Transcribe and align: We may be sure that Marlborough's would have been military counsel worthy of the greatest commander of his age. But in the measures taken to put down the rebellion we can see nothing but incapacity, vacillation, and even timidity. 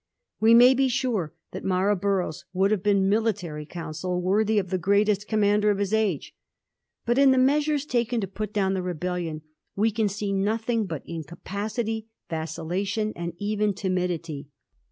We 0.39 0.55
may 0.55 0.73
be 0.73 0.87
sure 0.87 1.35
that 1.51 1.63
Marlborough's 1.63 2.45
would 2.53 2.71
have 2.71 2.81
been 2.81 3.07
military 3.07 3.67
counsel 3.67 4.19
worthy 4.19 4.57
of 4.57 4.71
the 4.71 4.79
greatest 4.79 5.27
commander 5.27 5.69
of 5.69 5.77
his 5.77 5.93
age. 5.93 6.33
But 7.05 7.19
in 7.19 7.29
the 7.29 7.37
measures 7.37 7.85
taken 7.85 8.19
to 8.21 8.27
put 8.27 8.51
down 8.51 8.73
the 8.73 8.81
rebellion 8.81 9.43
we 9.75 9.91
can 9.91 10.09
see 10.09 10.33
nothing 10.33 10.87
but 10.87 11.03
incapacity, 11.05 12.07
vacillation, 12.31 13.13
and 13.15 13.33
even 13.37 13.75
timidity. 13.75 14.49